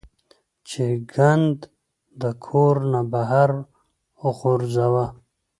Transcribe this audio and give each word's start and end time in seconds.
چې 0.67 0.83
ګند 1.13 1.57
د 2.21 2.23
کور 2.45 2.75
نه 2.91 3.01
بهر 3.11 3.51
غورځوه- 4.37 5.05